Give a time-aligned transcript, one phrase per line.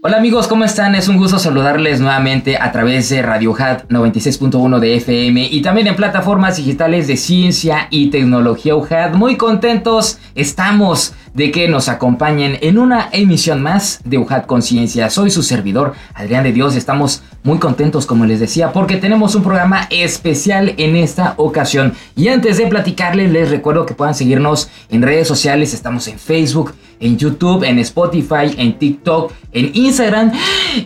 [0.00, 0.94] Hola amigos, ¿cómo están?
[0.94, 5.88] Es un gusto saludarles nuevamente a través de Radio Hat 96.1 de FM y también
[5.88, 9.14] en plataformas digitales de ciencia y tecnología UJAT.
[9.14, 15.10] Muy contentos estamos de que nos acompañen en una emisión más de UJAT Conciencia.
[15.10, 16.76] Soy su servidor, Adrián de Dios.
[16.76, 21.94] Estamos muy contentos, como les decía, porque tenemos un programa especial en esta ocasión.
[22.16, 25.72] Y antes de platicarles, les recuerdo que puedan seguirnos en redes sociales.
[25.74, 30.32] Estamos en Facebook, en YouTube, en Spotify, en TikTok, en Instagram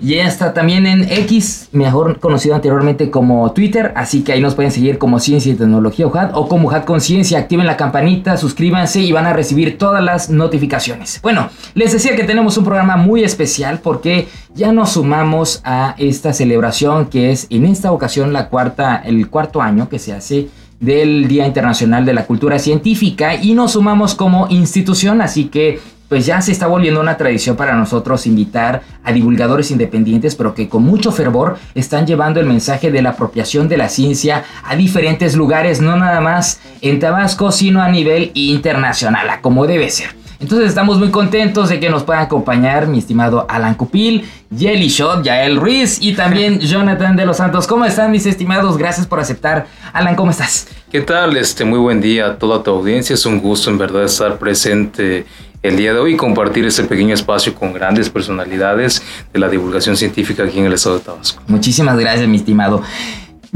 [0.00, 3.92] y hasta también en X, mejor conocido anteriormente como Twitter.
[3.96, 7.38] Así que ahí nos pueden seguir como Ciencia y Tecnología UJAT o como UJAT Conciencia.
[7.38, 11.20] Activen la campanita, suscríbanse y van a recibir todas las notificaciones.
[11.22, 16.32] Bueno, les decía que tenemos un programa muy especial porque ya nos sumamos a esta
[16.32, 20.48] celebración que es en esta ocasión la cuarta, el cuarto año que se hace
[20.80, 25.78] del Día Internacional de la Cultura Científica y nos sumamos como institución, así que
[26.12, 30.68] pues ya se está volviendo una tradición para nosotros invitar a divulgadores independientes, pero que
[30.68, 35.36] con mucho fervor están llevando el mensaje de la apropiación de la ciencia a diferentes
[35.36, 40.21] lugares, no nada más en Tabasco, sino a nivel internacional, como debe ser.
[40.42, 45.22] Entonces estamos muy contentos de que nos puedan acompañar mi estimado Alan Cupil, Jelly Shot,
[45.22, 47.68] Yael Ruiz y también Jonathan de los Santos.
[47.68, 48.76] ¿Cómo están mis estimados?
[48.76, 49.68] Gracias por aceptar.
[49.92, 50.66] Alan, ¿cómo estás?
[50.90, 51.36] ¿Qué tal?
[51.36, 53.14] Este, muy buen día a toda tu audiencia.
[53.14, 55.26] Es un gusto en verdad estar presente
[55.62, 59.00] el día de hoy y compartir este pequeño espacio con grandes personalidades
[59.32, 61.40] de la divulgación científica aquí en el estado de Tabasco.
[61.46, 62.82] Muchísimas gracias, mi estimado.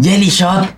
[0.01, 0.69] Jelly Shot,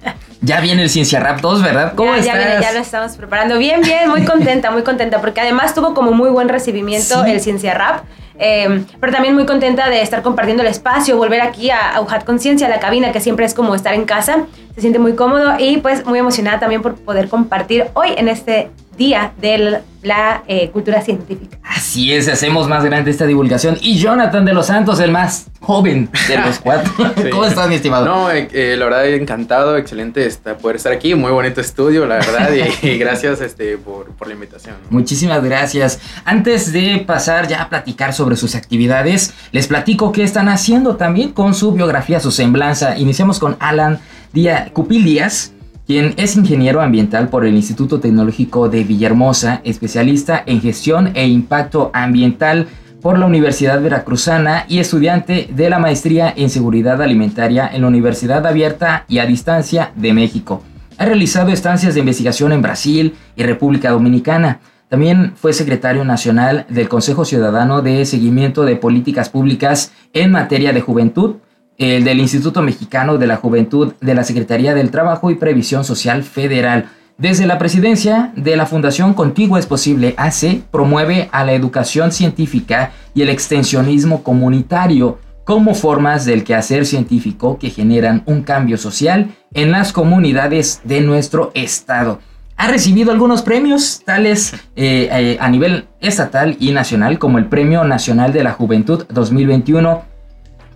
[0.40, 1.92] ya viene el Ciencia Rap 2, ¿verdad?
[1.94, 2.34] ¿Cómo ya, estás?
[2.34, 3.58] Ya, viene, ya lo estamos preparando.
[3.58, 7.74] Bien, bien, muy contenta, muy contenta, porque además tuvo como muy buen recibimiento el Ciencia
[7.74, 8.04] Rap.
[8.40, 12.68] Eh, pero también muy contenta de estar compartiendo el espacio, volver aquí a, a Conciencia,
[12.68, 14.44] la cabina, que siempre es como estar en casa.
[14.74, 18.70] Se siente muy cómodo y pues muy emocionada también por poder compartir hoy en este
[18.98, 21.56] Día de la eh, Cultura Científica.
[21.62, 23.78] Así es, hacemos más grande esta divulgación.
[23.80, 26.92] Y Jonathan de los Santos, el más joven de los cuatro.
[27.30, 28.04] ¿Cómo estás, mi estimado?
[28.04, 31.14] No, eh, eh, la verdad, encantado, excelente está, poder estar aquí.
[31.14, 32.50] Muy bonito estudio, la verdad.
[32.82, 34.74] y, gracias este, por, por, la invitación.
[34.90, 36.00] Muchísimas gracias.
[36.24, 41.30] Antes de pasar ya a platicar sobre sus actividades, les platico qué están haciendo también
[41.30, 42.98] con su biografía, su semblanza.
[42.98, 44.00] Iniciamos con Alan
[44.32, 45.52] Díaz, Cupil Díaz
[45.88, 51.90] quien es ingeniero ambiental por el Instituto Tecnológico de Villahermosa, especialista en gestión e impacto
[51.94, 52.68] ambiental
[53.00, 58.46] por la Universidad Veracruzana y estudiante de la maestría en seguridad alimentaria en la Universidad
[58.46, 60.62] Abierta y a Distancia de México.
[60.98, 64.60] Ha realizado estancias de investigación en Brasil y República Dominicana.
[64.90, 70.82] También fue secretario nacional del Consejo Ciudadano de Seguimiento de Políticas Públicas en materia de
[70.82, 71.36] juventud
[71.78, 76.24] el del Instituto Mexicano de la Juventud de la Secretaría del Trabajo y Previsión Social
[76.24, 76.90] Federal.
[77.16, 82.92] Desde la presidencia de la Fundación Contigo es Posible AC promueve a la educación científica
[83.14, 89.70] y el extensionismo comunitario como formas del quehacer científico que generan un cambio social en
[89.70, 92.20] las comunidades de nuestro estado.
[92.56, 97.84] Ha recibido algunos premios, tales eh, eh, a nivel estatal y nacional, como el Premio
[97.84, 100.17] Nacional de la Juventud 2021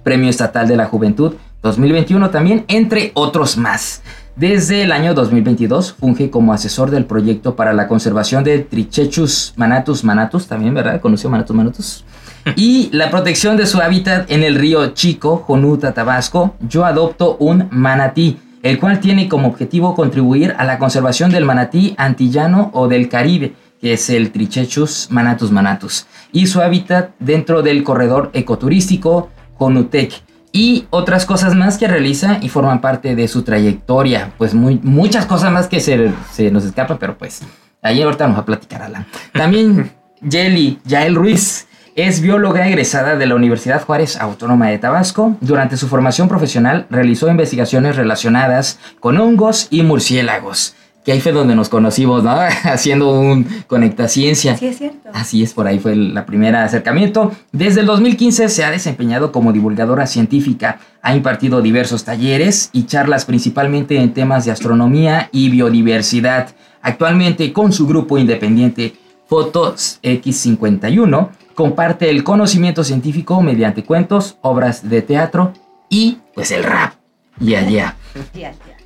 [0.03, 4.03] Premio Estatal de la Juventud 2021 también, entre otros más.
[4.35, 10.05] Desde el año 2022 funge como asesor del proyecto para la conservación de Trichechus manatus
[10.05, 11.01] manatus, también, ¿verdad?
[11.01, 12.05] Conoció manatus manatus.
[12.57, 16.57] Y la protección de su hábitat en el río Chico, Jonuta, Tabasco.
[16.69, 21.95] Yo adopto un manatí, el cual tiene como objetivo contribuir a la conservación del manatí
[21.99, 27.85] antillano o del Caribe, que es el Trichechus manatus manatus, y su hábitat dentro del
[27.85, 29.29] corredor ecoturístico
[29.67, 30.13] UTEC
[30.53, 34.33] y otras cosas más que realiza y forman parte de su trayectoria.
[34.39, 37.41] Pues muy, muchas cosas más que se, se nos escapan, pero pues
[37.81, 39.07] ahí ahorita nos va a platicar Alan.
[39.33, 39.93] También
[40.31, 45.37] Jelly Yael Ruiz es bióloga egresada de la Universidad Juárez Autónoma de Tabasco.
[45.41, 50.75] Durante su formación profesional realizó investigaciones relacionadas con hongos y murciélagos
[51.05, 52.31] que ahí fue donde nos conocimos, ¿no?
[52.65, 54.57] Haciendo un Conectaciencia.
[54.57, 55.11] Sí, es cierto.
[55.13, 57.33] Así es, por ahí fue el primer acercamiento.
[57.53, 63.25] Desde el 2015 se ha desempeñado como divulgadora científica, ha impartido diversos talleres y charlas
[63.25, 66.55] principalmente en temas de astronomía y biodiversidad.
[66.83, 68.95] Actualmente con su grupo independiente
[69.27, 75.53] Fotos X51 comparte el conocimiento científico mediante cuentos, obras de teatro
[75.89, 76.95] y pues el rap.
[77.39, 77.97] Ya, ya.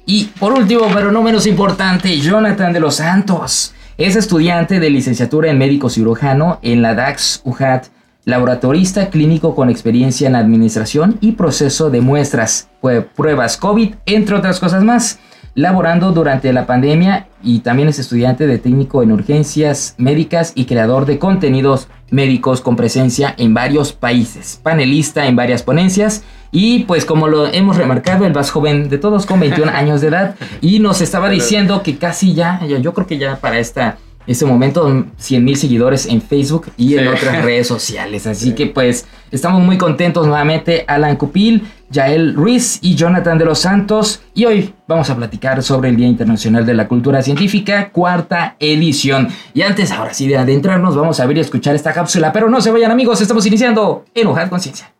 [0.08, 3.74] Y por último, pero no menos importante, Jonathan de los Santos.
[3.98, 7.86] Es estudiante de licenciatura en médico cirujano en la DAX UJAT,
[8.24, 12.68] laboratorista clínico con experiencia en administración y proceso de muestras,
[13.16, 15.18] pruebas COVID, entre otras cosas más,
[15.56, 21.06] laborando durante la pandemia y también es estudiante de técnico en urgencias médicas y creador
[21.06, 26.22] de contenidos médicos con presencia en varios países, panelista en varias ponencias
[26.58, 30.08] y pues como lo hemos remarcado, el más joven de todos con 21 años de
[30.08, 34.46] edad y nos estaba diciendo que casi ya, yo creo que ya para esta este
[34.46, 38.26] momento 100 mil seguidores en Facebook y en otras redes sociales.
[38.26, 43.58] Así que pues estamos muy contentos nuevamente Alan Cupil, Yael Ruiz y Jonathan de los
[43.58, 44.22] Santos.
[44.32, 49.28] Y hoy vamos a platicar sobre el Día Internacional de la Cultura Científica, cuarta edición.
[49.52, 52.32] Y antes, ahora sí, de adentrarnos, vamos a ver y escuchar esta cápsula.
[52.32, 54.90] Pero no se vayan amigos, estamos iniciando en Conciencia.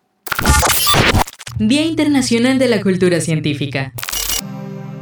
[1.59, 3.95] Día Internacional de la Cultura Científica.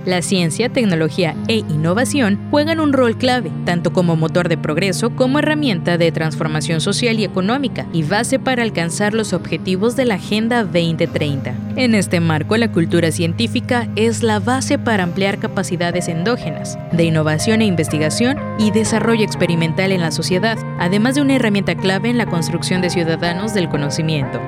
[0.05, 5.41] La ciencia, tecnología e innovación juegan un rol clave, tanto como motor de progreso como
[5.41, 10.63] herramienta de transformación social y económica, y base para alcanzar los objetivos de la Agenda
[10.63, 11.57] 2030.
[11.75, 17.63] En este marco, la cultura científica es la base para ampliar capacidades endógenas, de innovación
[17.63, 22.27] e investigación y desarrollo experimental en la sociedad, además de una herramienta clave en la
[22.27, 24.41] construcción de ciudadanos del conocimiento.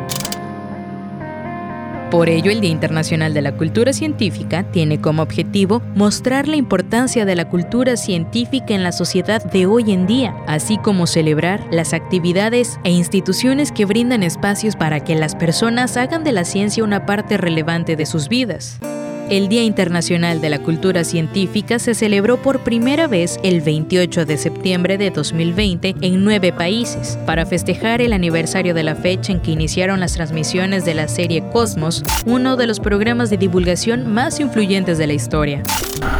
[2.10, 7.24] Por ello, el Día Internacional de la Cultura Científica tiene como objetivo mostrar la importancia
[7.24, 11.92] de la cultura científica en la sociedad de hoy en día, así como celebrar las
[11.92, 17.06] actividades e instituciones que brindan espacios para que las personas hagan de la ciencia una
[17.06, 18.78] parte relevante de sus vidas.
[19.28, 24.36] El Día Internacional de la Cultura Científica se celebró por primera vez el 28 de
[24.36, 29.50] septiembre de 2020 en nueve países, para festejar el aniversario de la fecha en que
[29.50, 34.96] iniciaron las transmisiones de la serie Cosmos, uno de los programas de divulgación más influyentes
[34.96, 35.64] de la historia.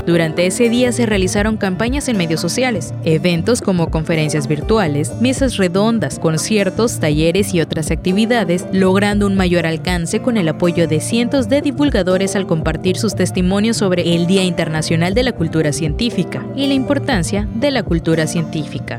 [0.05, 6.19] Durante ese día se realizaron campañas en medios sociales, eventos como conferencias virtuales, mesas redondas,
[6.19, 11.61] conciertos, talleres y otras actividades, logrando un mayor alcance con el apoyo de cientos de
[11.61, 16.75] divulgadores al compartir sus testimonios sobre el Día Internacional de la Cultura Científica y la
[16.75, 18.99] importancia de la cultura científica.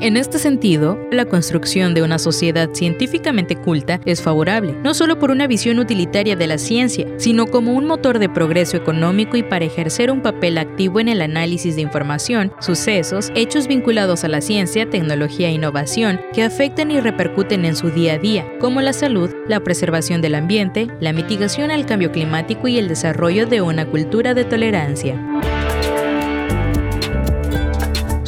[0.00, 5.30] En este sentido, la construcción de una sociedad científicamente culta es favorable, no solo por
[5.30, 9.64] una visión utilitaria de la ciencia, sino como un motor de progreso económico y para
[9.64, 14.88] ejercer un papel activo en el análisis de información, sucesos, hechos vinculados a la ciencia,
[14.88, 19.30] tecnología e innovación que afectan y repercuten en su día a día, como la salud,
[19.46, 24.34] la preservación del ambiente, la mitigación al cambio climático y el desarrollo de una cultura
[24.34, 25.20] de tolerancia.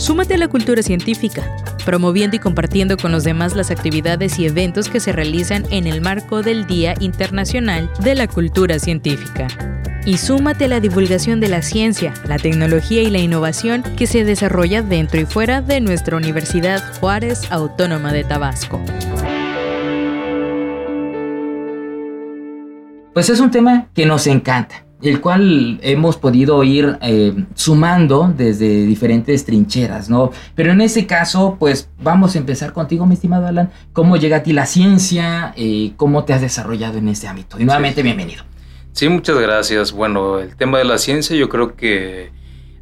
[0.05, 1.57] Súmate a la cultura científica,
[1.87, 6.03] promoviendo y compartiendo con los demás las actividades y eventos que se realizan en el
[6.03, 9.49] marco del Día Internacional de la Cultura Científica.
[10.05, 14.25] Y súmate a la divulgación de la ciencia, la tecnología y la innovación que se
[14.25, 18.83] desarrolla dentro y fuera de nuestra Universidad Juárez Autónoma de Tabasco.
[23.15, 28.87] Pues es un tema que nos encanta el cual hemos podido ir eh, sumando desde
[28.87, 30.31] diferentes trincheras, ¿no?
[30.55, 33.71] Pero en ese caso, pues vamos a empezar contigo, mi estimado Alan.
[33.93, 35.53] ¿Cómo llega a ti la ciencia?
[35.57, 37.61] Eh, ¿Cómo te has desarrollado en este ámbito?
[37.61, 38.45] Y nuevamente, bienvenido.
[38.93, 39.93] Sí, muchas gracias.
[39.93, 42.31] Bueno, el tema de la ciencia yo creo que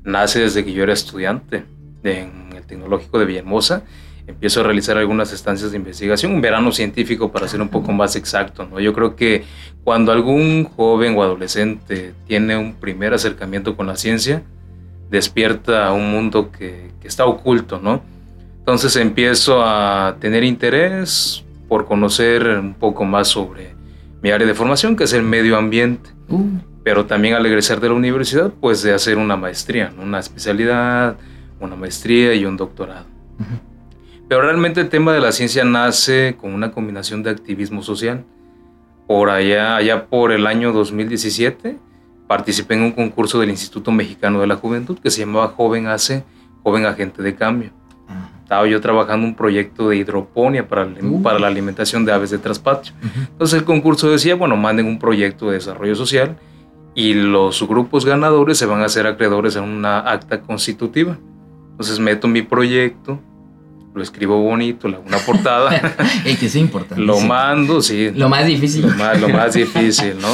[0.05, 1.65] nace desde que yo era estudiante
[2.05, 3.83] en el Tecnológico de Villahermosa
[4.27, 8.17] empiezo a realizar algunas estancias de investigación, un verano científico para ser un poco más
[8.17, 8.67] exacto.
[8.67, 8.81] ¿no?
[8.81, 9.45] Yo creo que
[9.85, 14.43] cuando algún joven o adolescente tiene un primer acercamiento con la ciencia,
[15.11, 18.03] despierta un mundo que, que está oculto, ¿no?
[18.59, 23.75] Entonces empiezo a tener interés por conocer un poco más sobre
[24.23, 26.11] mi área de formación, que es el medio ambiente.
[26.29, 26.59] Uh.
[26.85, 31.17] Pero también al egresar de la universidad, pues de hacer una maestría, una especialidad,
[31.61, 33.07] una maestría y un doctorado.
[34.33, 38.25] Pero realmente el tema de la ciencia nace con una combinación de activismo social.
[39.07, 41.77] Por allá, allá por el año 2017,
[42.27, 46.25] participé en un concurso del Instituto Mexicano de la Juventud que se llamaba Joven Hace,
[46.63, 47.73] Joven Agente de Cambio.
[48.43, 51.23] Estaba yo trabajando un proyecto de hidroponía para, uh.
[51.23, 52.95] para la alimentación de aves de traspatio.
[53.33, 56.39] Entonces el concurso decía, bueno, manden un proyecto de desarrollo social
[56.95, 61.19] y los grupos ganadores se van a hacer acreedores en una acta constitutiva.
[61.73, 63.21] Entonces meto mi proyecto,
[63.95, 65.95] lo escribo bonito, una portada.
[66.25, 67.03] y que es importante.
[67.03, 68.11] Lo mando, sí.
[68.15, 68.83] Lo más difícil.
[68.83, 70.29] Lo más, lo más difícil, ¿no?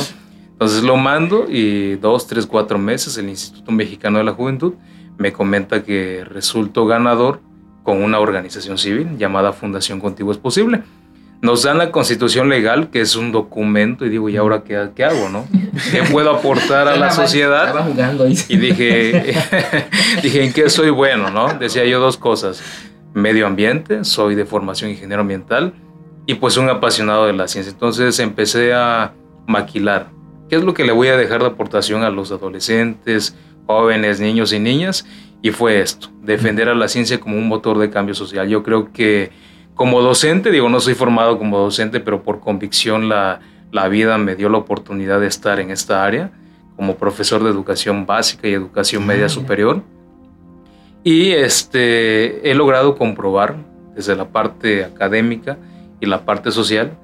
[0.53, 4.75] Entonces lo mando y dos, tres, cuatro meses el Instituto Mexicano de la Juventud
[5.17, 7.41] me comenta que resulto ganador
[7.85, 10.83] con una organización civil llamada Fundación Contigo es Posible.
[11.41, 15.05] nos dan la constitución legal, que es un documento, y digo, ¿y ahora qué, qué
[15.05, 15.47] hago, no?
[15.93, 17.73] ¿Qué puedo aportar a la sociedad?
[18.49, 19.35] Y dije,
[20.23, 21.55] dije, ¿en qué soy bueno, no?
[21.55, 22.61] Decía yo dos cosas.
[23.15, 25.75] Medio ambiente, soy de formación ingeniero ambiental,
[26.27, 27.73] y pues un apasionado de la ciencia.
[27.73, 29.15] Entonces empecé a
[29.47, 30.11] maquilar.
[30.49, 33.37] ¿Qué es lo que le voy a dejar de aportación a los adolescentes,
[33.67, 35.07] jóvenes, niños y niñas?
[35.41, 38.49] Y fue esto, defender a la ciencia como un motor de cambio social.
[38.49, 39.31] Yo creo que
[39.75, 44.35] como docente, digo, no soy formado como docente, pero por convicción la, la vida me
[44.35, 46.33] dio la oportunidad de estar en esta área
[46.79, 49.83] como profesor de educación básica y educación media ah, superior.
[51.09, 53.57] Y este, he logrado comprobar
[53.97, 55.57] desde la parte académica
[56.03, 56.99] y la parte social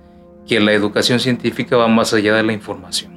[0.46, 3.14] que la educación científica va más allá de la información.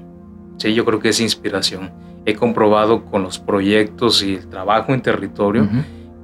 [0.56, 1.92] Sí, yo creo que es inspiración.
[2.26, 5.68] He comprobado con los proyectos y el trabajo en territorio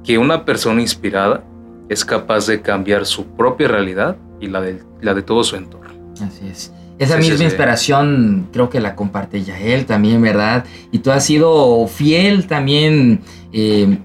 [0.01, 1.43] que una persona inspirada
[1.89, 6.13] es capaz de cambiar su propia realidad y la de, la de todo su entorno.
[6.25, 6.72] Así es.
[7.00, 10.63] Esa misma inspiración creo que la comparte Yael también, ¿verdad?
[10.93, 13.20] Y tú has sido fiel también,
[13.51, 13.98] eh,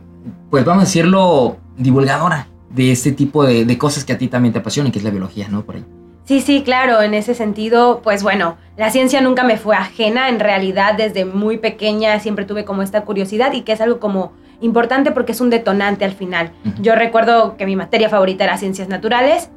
[0.51, 4.53] pues vamos a decirlo, divulgadora de este tipo de, de, cosas que a ti también
[4.53, 5.63] te apasionan, que es la biología, ¿no?
[5.63, 5.85] Por ahí.
[6.25, 10.41] Sí, sí, claro, en ese sentido, pues bueno, la ciencia nunca me fue ajena, en
[10.41, 15.11] realidad desde muy pequeña siempre tuve como esta curiosidad y que es algo como importante
[15.11, 16.53] porque es un detonante al final.
[16.83, 19.49] Yo recuerdo que mi materia favorita era ciencias naturales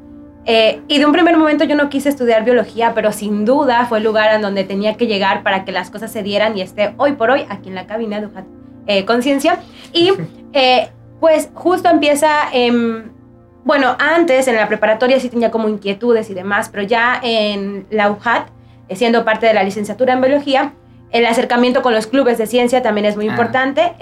[0.46, 4.00] eh, y de un primer momento yo no quise estudiar biología, pero sin duda fue
[4.00, 6.94] el lugar en donde tenía que llegar para que las cosas se dieran y esté
[6.98, 8.30] hoy por hoy aquí en la cabina de
[8.88, 9.60] eh, Conciencia.
[9.94, 10.12] Y
[10.54, 10.90] eh,
[11.20, 12.50] pues justo empieza,
[13.64, 18.10] bueno, antes en la preparatoria sí tenía como inquietudes y demás, pero ya en la
[18.10, 18.50] UJAT,
[18.90, 20.74] eh, siendo parte de la licenciatura en biología,
[21.12, 23.32] el acercamiento con los clubes de ciencia también es muy ah.
[23.32, 23.94] importante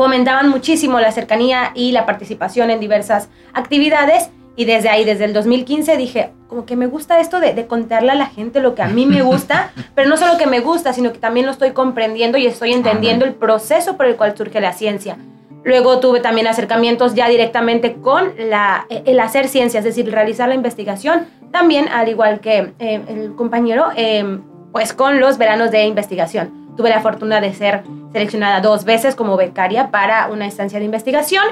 [0.00, 4.30] fomentaban muchísimo la cercanía y la participación en diversas actividades.
[4.56, 8.14] Y desde ahí, desde el 2015, dije, como que me gusta esto de, contarle a
[8.14, 11.12] la gente lo que a mí me gusta, pero no solo que me gusta, sino
[11.12, 14.72] que también lo estoy comprendiendo y estoy entendiendo el proceso por el cual surge la
[14.72, 15.16] ciencia.
[15.62, 20.54] Luego tuve también acercamientos ya directamente con la, el hacer ciencia, es decir, realizar la
[20.54, 24.40] investigación, también al igual que eh, el compañero, eh,
[24.72, 26.74] pues con los veranos de investigación.
[26.76, 31.44] Tuve la fortuna de ser seleccionada dos veces como becaria para una estancia de investigación.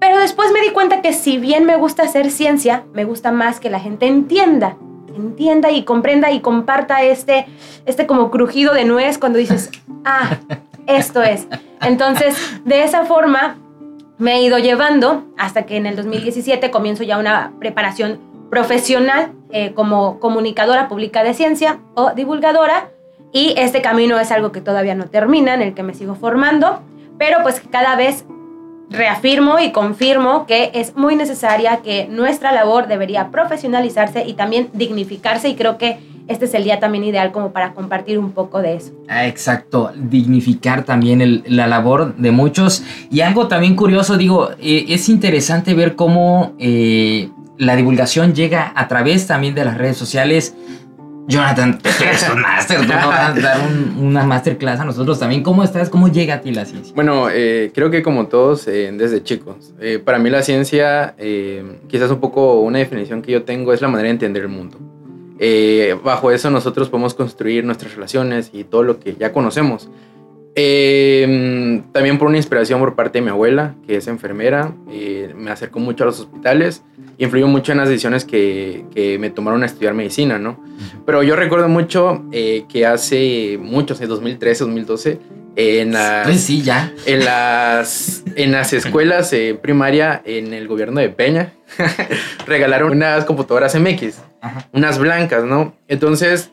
[0.00, 3.60] Pero después me di cuenta que si bien me gusta hacer ciencia, me gusta más
[3.60, 4.76] que la gente entienda,
[5.14, 7.46] entienda y comprenda y comparta este,
[7.84, 9.70] este como crujido de nuez cuando dices,
[10.04, 10.38] ah,
[10.86, 11.46] esto es.
[11.82, 13.58] Entonces, de esa forma
[14.18, 18.18] me he ido llevando hasta que en el 2017 comienzo ya una preparación
[18.50, 22.90] profesional eh, como comunicadora pública de ciencia o divulgadora
[23.32, 26.80] y este camino es algo que todavía no termina, en el que me sigo formando,
[27.16, 28.24] pero pues cada vez
[28.90, 35.48] reafirmo y confirmo que es muy necesaria, que nuestra labor debería profesionalizarse y también dignificarse
[35.48, 38.76] y creo que este es el día también ideal como para compartir un poco de
[38.76, 38.92] eso.
[39.08, 42.84] Ah, exacto, dignificar también la labor de muchos.
[43.10, 48.86] Y algo también curioso, digo, eh, es interesante ver cómo eh, la divulgación llega a
[48.86, 50.54] través también de las redes sociales
[51.30, 53.60] Jonathan, eres un máster, tú vas a dar
[53.98, 55.42] una masterclass a nosotros también.
[55.42, 55.88] ¿Cómo estás?
[55.88, 56.92] ¿Cómo llega a ti la ciencia?
[56.94, 59.72] Bueno, eh, creo que como todos, eh, desde chicos.
[59.80, 61.14] Eh, para mí la ciencia,
[61.88, 64.78] quizás un poco una definición que yo tengo, es la manera de entender el mundo.
[66.02, 69.88] bajo eso nosotros podemos construir nuestras relaciones y todo lo que ya conocemos.
[70.54, 74.72] También por una inspiración por parte de mi abuela, que es enfermera,
[75.36, 76.82] me acercó mucho a los hospitales
[77.20, 80.58] influyó mucho en las decisiones que, que me tomaron a estudiar medicina, ¿no?
[81.04, 85.18] Pero yo recuerdo mucho eh, que hace muchos, en 2013, 2012,
[85.56, 86.94] en las, pues sí, ya.
[87.04, 91.52] En las, en las escuelas eh, primaria en el gobierno de Peña
[92.46, 94.14] regalaron unas computadoras MX,
[94.72, 95.74] unas blancas, ¿no?
[95.88, 96.52] Entonces,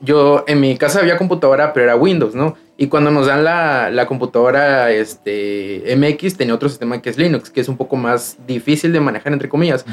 [0.00, 2.56] yo en mi casa había computadora, pero era Windows, ¿no?
[2.80, 7.50] Y cuando nos dan la, la, computadora este, MX, tenía otro sistema que es Linux,
[7.50, 9.84] que es un poco más difícil de manejar, entre comillas.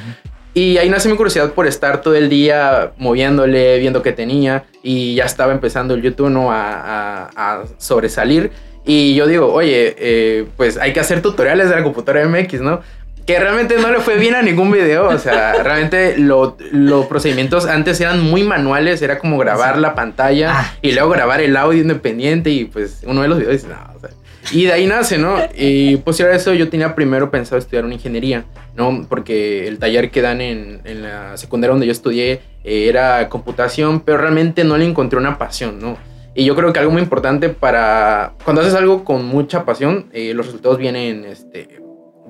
[0.53, 4.63] Y ahí nace mi curiosidad por estar todo el día moviéndole, viendo qué tenía.
[4.83, 6.49] Y ya estaba empezando el YouTube ¿no?
[6.49, 8.51] a, a, sobresalir.
[8.85, 12.79] Y yo digo, oye, eh, pues hay que hacer tutoriales de la computadora MX, ¿no?
[13.27, 15.09] Que realmente no le fue bien a ningún video.
[15.09, 19.01] O sea, realmente los procedimientos antes eran muy manuales.
[19.01, 20.73] Era como grabar la pantalla ah.
[20.81, 22.49] y luego grabar el audio independiente.
[22.49, 24.09] Y pues uno de los videos dice, no, o sea,
[24.51, 25.37] y de ahí nace, ¿no?
[25.55, 28.45] Y posterior a eso yo tenía primero pensado estudiar una ingeniería,
[28.77, 29.05] ¿no?
[29.09, 33.99] Porque el taller que dan en, en la secundaria donde yo estudié eh, era computación,
[33.99, 35.97] pero realmente no le encontré una pasión, ¿no?
[36.33, 38.35] Y yo creo que algo muy importante para...
[38.45, 41.81] Cuando haces algo con mucha pasión, eh, los resultados vienen este,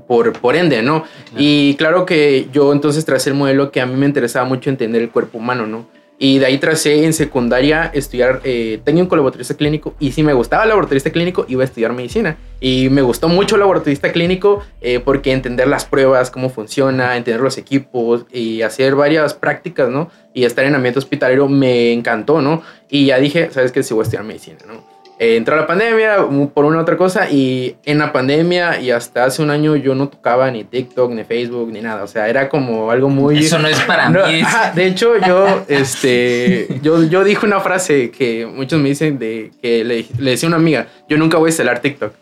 [0.08, 1.04] por, por ende, ¿no?
[1.38, 5.02] Y claro que yo entonces tracé el modelo que a mí me interesaba mucho entender
[5.02, 5.86] el cuerpo humano, ¿no?
[6.20, 9.94] Y de ahí tracé en secundaria estudiar eh, técnico laboratorista clínico.
[10.00, 12.38] Y si me gustaba el laboratorista clínico, iba a estudiar medicina.
[12.60, 17.42] Y me gustó mucho el laboratorista clínico eh, porque entender las pruebas, cómo funciona, entender
[17.42, 20.10] los equipos y hacer varias prácticas, ¿no?
[20.34, 22.64] Y estar en ambiente hospitalario me encantó, ¿no?
[22.90, 23.84] Y ya dije, ¿sabes qué?
[23.84, 24.97] Si voy a estudiar medicina, ¿no?
[25.20, 26.18] Eh, entró la pandemia
[26.54, 29.96] por una u otra cosa y en la pandemia y hasta hace un año yo
[29.96, 32.04] no tocaba ni TikTok, ni Facebook, ni nada.
[32.04, 33.40] O sea, era como algo muy...
[33.40, 34.42] Eso no es para mí.
[34.76, 39.84] de hecho, yo, este, yo, yo dije una frase que muchos me dicen de que
[39.84, 42.14] le, le decía a una amiga, yo nunca voy a instalar TikTok.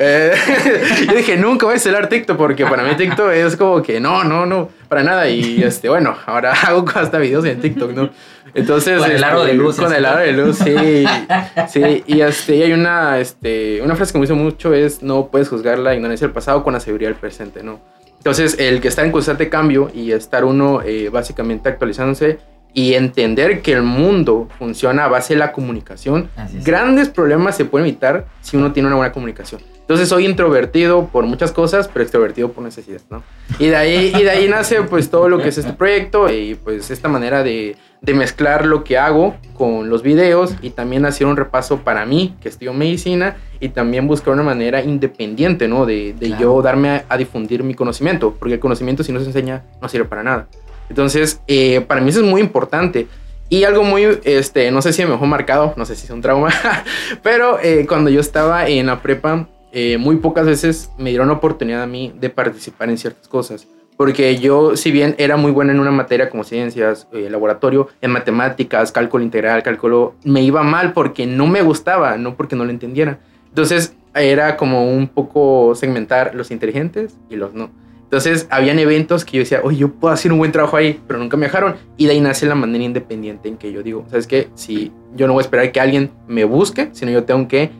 [0.00, 0.32] Eh,
[1.08, 4.22] yo dije, nunca voy a instalar TikTok porque para mí TikTok es como que no,
[4.22, 5.28] no, no, para nada.
[5.28, 8.10] Y este, bueno, ahora hago hasta videos en TikTok, ¿no?
[8.54, 9.76] Entonces, con el aro de este, luz.
[9.76, 11.04] Con el aro de luz, sí.
[11.68, 15.48] sí, y este, hay una, este, una frase que me hizo mucho es, no puedes
[15.48, 17.80] juzgar la ignorancia del pasado con la seguridad del presente, ¿no?
[18.16, 22.38] Entonces, el que está en constante cambio y estar uno eh, básicamente actualizándose
[22.72, 26.28] y entender que el mundo funciona a base de la comunicación,
[26.64, 29.60] grandes problemas se pueden evitar si uno tiene una buena comunicación.
[29.88, 33.22] Entonces soy introvertido por muchas cosas, pero extrovertido por necesidad, ¿no?
[33.58, 36.56] Y de ahí, y de ahí nace pues todo lo que es este proyecto y
[36.56, 41.26] pues esta manera de, de mezclar lo que hago con los videos y también hacer
[41.26, 45.86] un repaso para mí, que estudio medicina, y también buscar una manera independiente, ¿no?
[45.86, 49.64] De, de yo darme a, difundir mi conocimiento, porque el conocimiento si no se enseña
[49.80, 50.48] no sirve para nada.
[50.90, 53.06] Entonces, eh, para mí eso es muy importante.
[53.48, 56.20] Y algo muy, este, no sé si me dejó marcado, no sé si es un
[56.20, 56.50] trauma,
[57.22, 59.48] pero eh, cuando yo estaba en la prepa,
[59.80, 63.68] eh, muy pocas veces me dieron la oportunidad a mí de participar en ciertas cosas.
[63.96, 68.10] Porque yo, si bien era muy buena en una materia como ciencias, eh, laboratorio, en
[68.10, 72.72] matemáticas, cálculo integral, cálculo, me iba mal porque no me gustaba, no porque no lo
[72.72, 73.20] entendiera.
[73.50, 77.70] Entonces era como un poco segmentar los inteligentes y los no.
[78.02, 81.20] Entonces habían eventos que yo decía, oye, yo puedo hacer un buen trabajo ahí, pero
[81.20, 81.76] nunca me dejaron.
[81.96, 84.48] Y de ahí nace la manera independiente en que yo digo, ¿sabes qué?
[84.56, 87.70] Si yo no voy a esperar que alguien me busque, sino yo tengo que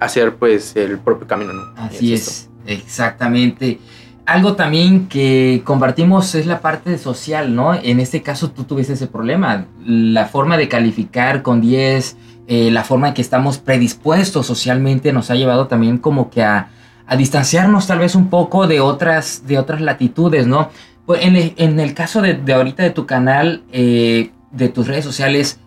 [0.00, 1.62] hacer pues el propio camino, ¿no?
[1.76, 3.78] Así es, exactamente.
[4.26, 7.74] Algo también que compartimos es la parte social, ¿no?
[7.74, 12.84] En este caso tú tuviste ese problema, la forma de calificar con 10, eh, la
[12.84, 16.68] forma en que estamos predispuestos socialmente nos ha llevado también como que a,
[17.06, 20.70] a distanciarnos tal vez un poco de otras, de otras latitudes, ¿no?
[21.06, 24.86] Pues en, el, en el caso de, de, ahorita de tu canal, eh, de tus
[24.86, 25.58] redes sociales,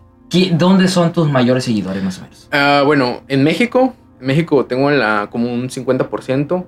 [0.52, 2.48] ¿dónde son tus mayores seguidores más o menos?
[2.52, 6.64] Uh, bueno, en México México tengo la, como un 50%.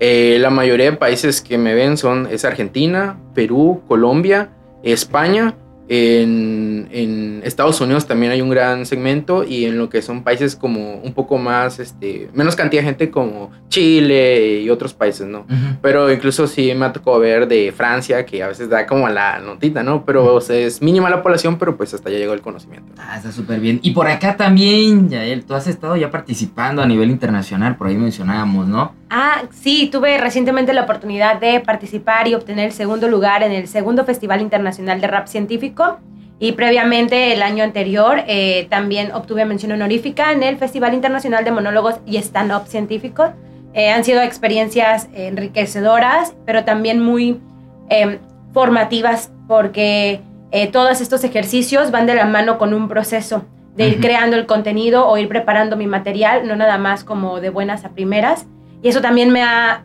[0.00, 4.50] Eh, la mayoría de países que me ven son es Argentina, Perú, Colombia,
[4.84, 5.56] España
[5.88, 10.96] en, Estados Unidos también hay un gran segmento y en lo que son países como
[10.96, 15.46] un poco más, este, menos cantidad de gente como Chile y otros países, ¿no?
[15.80, 19.38] Pero incluso sí me ha tocado ver de Francia, que a veces da como la
[19.38, 20.04] notita, ¿no?
[20.04, 22.92] Pero es mínima la población, pero pues hasta ya llegó el conocimiento.
[22.98, 23.80] Ah, está súper bien.
[23.82, 27.96] Y por acá también, Yael, tú has estado ya participando a nivel internacional, por ahí
[27.96, 28.92] mencionábamos, ¿no?
[29.10, 33.66] Ah, sí, tuve recientemente la oportunidad de participar y obtener el segundo lugar en el
[33.66, 35.98] segundo Festival Internacional de Rap Científico.
[36.38, 41.50] Y previamente, el año anterior, eh, también obtuve mención honorífica en el Festival Internacional de
[41.50, 43.30] Monólogos y Stand-Up Científicos.
[43.72, 47.40] Eh, han sido experiencias enriquecedoras, pero también muy
[47.88, 48.18] em,
[48.52, 50.20] formativas, porque
[50.52, 54.46] eh, todos estos ejercicios van de la mano con un proceso de ir creando el
[54.46, 58.46] contenido o ir preparando mi material, no nada más como de buenas a primeras.
[58.82, 59.84] Y eso también me ha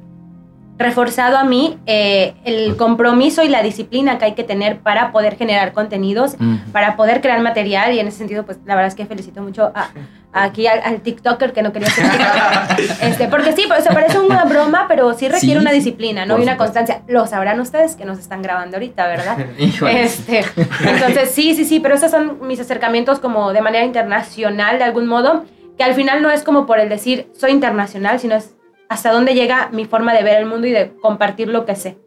[0.78, 5.38] reforzado a mí eh, el compromiso y la disciplina que hay que tener para poder
[5.38, 6.36] generar contenidos,
[6.72, 7.94] para poder crear material.
[7.94, 9.90] Y en ese sentido, pues la verdad es que felicito mucho a,
[10.34, 12.06] aquí al, TikToker que no quería ser
[13.02, 16.40] este, porque sí, pues, parece una broma, pero sí requiere una disciplina, ¿no?
[16.40, 17.04] Y una constancia.
[17.08, 19.38] Lo sabrán ustedes que nos están grabando ahorita, ¿verdad?
[19.58, 20.44] este,
[20.86, 25.06] entonces, sí, sí, sí, pero esos son mis acercamientos como de manera internacional, de algún
[25.06, 25.46] modo,
[25.78, 28.56] que al final no es como por el decir soy internacional, sino es
[28.94, 31.98] hasta dónde llega mi forma de ver el mundo y de compartir lo que sé.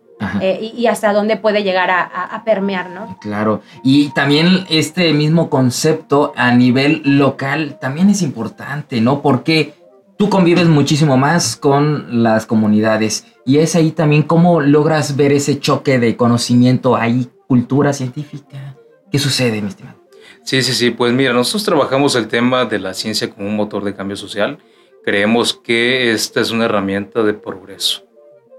[0.40, 3.18] Eh, y, hasta dónde puede llegar a, permear, ¿no?
[3.20, 3.61] Claro.
[3.83, 9.20] Y también este mismo concepto a nivel local también es importante, ¿no?
[9.20, 9.75] Porque
[10.16, 15.61] tú convives muchísimo más con las comunidades y es ahí también cómo logras ver ese
[15.61, 18.75] choque de conocimiento, ahí cultura científica.
[19.12, 19.99] ¿Qué sucede, mi estimado?
[20.44, 20.90] Sí, sí, sí.
[20.92, 24.59] Pues mira, nosotros trabajamos el tema de la ciencia como un motor de cambio social
[25.06, 28.02] creemos que esta es una herramienta de progreso,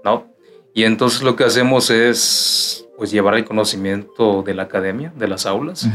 [0.02, 0.26] ¿no?
[0.72, 5.44] Y entonces lo que hacemos es pues llevar el conocimiento de la academia, de las
[5.44, 5.86] aulas,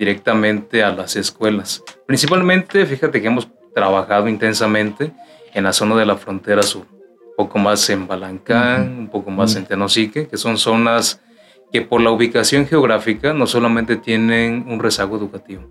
[0.00, 1.84] directamente a las escuelas.
[2.06, 5.12] Principalmente, fíjate que hemos trabajado intensamente
[5.54, 6.86] en la zona de la frontera sur,
[7.36, 11.20] poco más en Balancán, un poco más en Tenosique, que son zonas
[11.72, 15.62] que por la ubicación geográfica no solamente tienen un rezago educativo,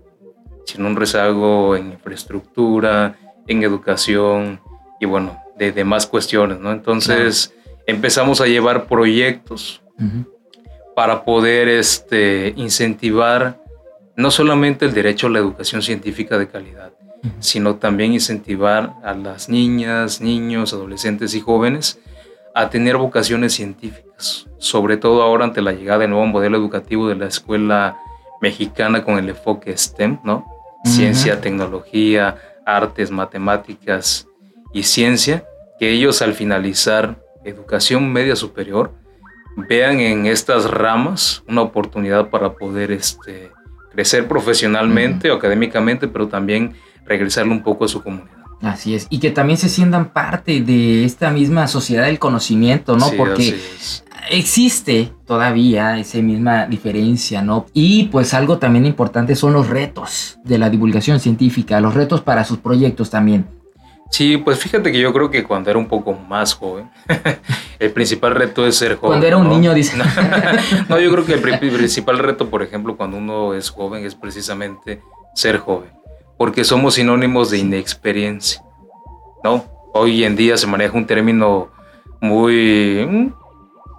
[0.64, 4.60] sino un rezago en infraestructura, en educación
[5.00, 6.72] y bueno, de demás cuestiones, ¿no?
[6.72, 7.54] Entonces
[7.86, 9.82] empezamos a llevar proyectos
[10.94, 13.60] para poder este, incentivar
[14.16, 16.92] no solamente el derecho a la educación científica de calidad,
[17.38, 21.98] sino también incentivar a las niñas, niños, adolescentes y jóvenes
[22.54, 27.16] a tener vocaciones científicas, sobre todo ahora ante la llegada del nuevo modelo educativo de
[27.16, 27.96] la escuela
[28.40, 30.46] mexicana con el enfoque STEM, ¿no?
[30.84, 32.36] Ciencia, tecnología,
[32.76, 34.26] artes, matemáticas
[34.72, 35.44] y ciencia,
[35.78, 38.92] que ellos al finalizar educación media superior
[39.56, 43.50] vean en estas ramas una oportunidad para poder este,
[43.92, 48.40] crecer profesionalmente o académicamente, pero también regresarle un poco a su comunidad.
[48.62, 53.10] Así es, y que también se sientan parte de esta misma sociedad del conocimiento, ¿no?
[53.16, 53.58] Porque
[54.28, 57.66] existe todavía esa misma diferencia, ¿no?
[57.72, 62.44] Y pues algo también importante son los retos de la divulgación científica, los retos para
[62.44, 63.46] sus proyectos también.
[64.10, 66.90] Sí, pues fíjate que yo creo que cuando era un poco más joven,
[67.78, 69.10] el principal reto es ser joven.
[69.10, 69.96] Cuando era un niño, dice.
[70.88, 75.00] no, yo creo que el principal reto, por ejemplo, cuando uno es joven, es precisamente
[75.34, 75.90] ser joven,
[76.36, 78.62] porque somos sinónimos de inexperiencia,
[79.44, 79.64] ¿no?
[79.94, 81.68] Hoy en día se maneja un término
[82.20, 83.32] muy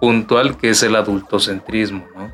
[0.02, 2.32] puntual que es el adultocentrismo, ¿no?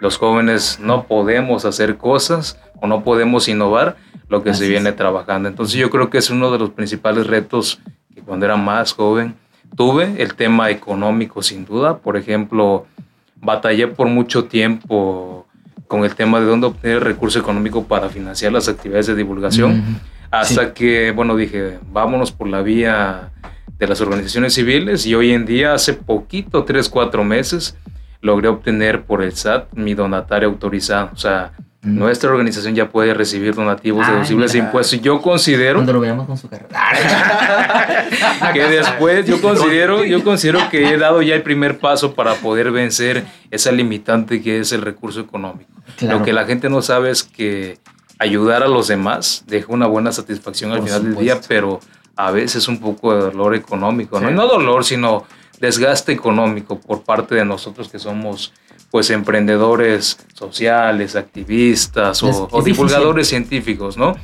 [0.00, 3.96] Los jóvenes no podemos hacer cosas o no podemos innovar
[4.28, 5.48] lo que se viene trabajando.
[5.48, 7.80] Entonces yo creo que es uno de los principales retos
[8.14, 9.34] que cuando era más joven
[9.76, 11.98] tuve, el tema económico sin duda.
[11.98, 12.86] Por ejemplo,
[13.34, 15.44] batallé por mucho tiempo
[15.88, 20.00] con el tema de dónde obtener recurso económico para financiar las actividades de divulgación,
[20.30, 23.30] hasta que, bueno, dije, vámonos por la vía
[23.78, 27.76] de las organizaciones civiles y hoy en día, hace poquito, tres, cuatro meses,
[28.20, 31.10] logré obtener por el SAT mi donatario autorizado.
[31.12, 35.00] O sea, nuestra organización ya puede recibir donativos deducibles de impuestos.
[35.00, 35.76] Yo considero.
[35.76, 36.68] Cuando lo veamos con su carrera.
[38.52, 42.72] que después yo considero, yo considero que he dado ya el primer paso para poder
[42.72, 45.70] vencer esa limitante que es el recurso económico.
[46.00, 47.78] Lo que la gente no sabe es que
[48.18, 51.80] ayudar a los demás deja una buena satisfacción al final del día, pero
[52.18, 54.20] a veces un poco de dolor económico.
[54.20, 54.30] ¿no?
[54.32, 55.24] no dolor, sino
[55.60, 58.52] desgaste económico por parte de nosotros que somos
[58.90, 64.16] pues emprendedores sociales, activistas o, divulgadores científicos, ¿no?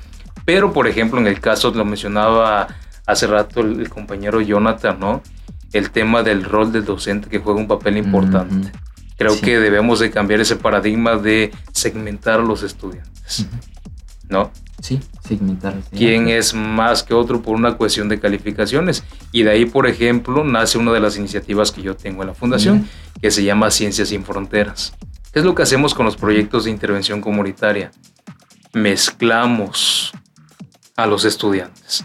[0.44, 2.66] Pero, por ejemplo, en el caso, lo mencionaba
[3.06, 5.22] hace rato el, compañero Jonathan, ¿no?
[5.72, 8.72] El tema del rol del docente que juega un papel importante.
[9.16, 13.46] Creo que debemos de cambiar ese paradigma de segmentar a los estudiantes,
[14.28, 14.50] ¿no?
[14.80, 15.76] Sí, segmentar.
[15.90, 19.04] ¿Quién es más que otro por una cuestión de calificaciones?
[19.32, 22.34] Y de ahí, por ejemplo, nace una de las iniciativas que yo tengo en la
[22.34, 22.88] fundación,
[23.20, 24.92] que se llama Ciencias sin Fronteras.
[25.32, 27.92] ¿Qué es lo que hacemos con los proyectos de intervención comunitaria?
[28.72, 30.12] Mezclamos
[30.96, 32.04] a los estudiantes,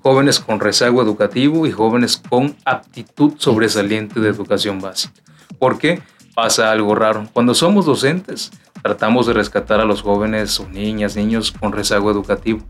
[0.00, 5.20] jóvenes con rezago educativo y jóvenes con aptitud sobresaliente de educación básica.
[5.58, 6.00] ¿Por qué?
[6.34, 7.28] Pasa algo raro.
[7.32, 8.50] Cuando somos docentes,
[8.82, 12.60] tratamos de rescatar a los jóvenes o niñas, niños con rezago educativo,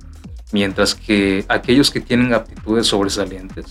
[0.52, 3.66] mientras que aquellos que tienen aptitudes sobresalientes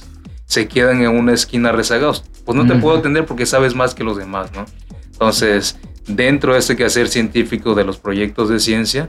[0.45, 2.23] se quedan en una esquina rezagados.
[2.45, 4.65] Pues no te puedo atender porque sabes más que los demás, ¿no?
[5.11, 9.07] Entonces, dentro de este quehacer científico de los proyectos de ciencia,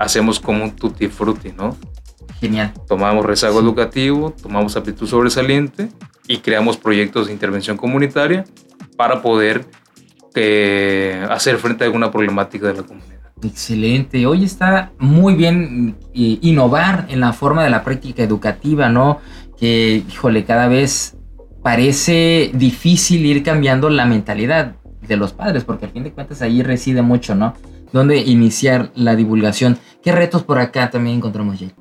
[0.00, 1.76] hacemos como un tutti frutti, ¿no?
[2.40, 2.72] Genial.
[2.88, 5.90] Tomamos rezago educativo, tomamos aptitud sobresaliente
[6.26, 8.44] y creamos proyectos de intervención comunitaria
[8.96, 9.66] para poder
[11.28, 13.20] hacer frente a alguna problemática de la comunidad.
[13.42, 14.26] Excelente.
[14.26, 19.18] Hoy está muy bien eh, innovar en la forma de la práctica educativa, ¿no?
[19.58, 21.16] Que, híjole, cada vez
[21.62, 26.62] parece difícil ir cambiando la mentalidad de los padres, porque al fin de cuentas ahí
[26.62, 27.54] reside mucho, ¿no?
[27.92, 29.78] ¿Dónde iniciar la divulgación?
[30.02, 31.72] ¿Qué retos por acá también encontramos, Jay?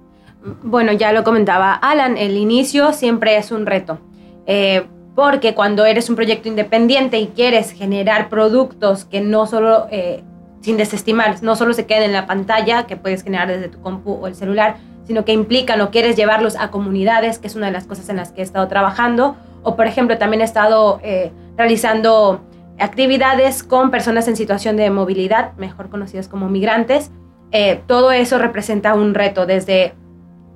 [0.64, 4.00] Bueno, ya lo comentaba Alan, el inicio siempre es un reto.
[4.48, 4.86] Eh,
[5.16, 10.24] porque cuando eres un proyecto independiente y quieres generar productos que no solo, eh,
[10.62, 14.14] sin desestimar, no solo se queden en la pantalla, que puedes generar desde tu compu
[14.14, 17.72] o el celular, sino que implican o quieres llevarlos a comunidades, que es una de
[17.72, 21.32] las cosas en las que he estado trabajando, o por ejemplo también he estado eh,
[21.58, 22.42] realizando
[22.80, 27.12] actividades con personas en situación de movilidad, mejor conocidas como migrantes.
[27.52, 29.94] Eh, todo eso representa un reto desde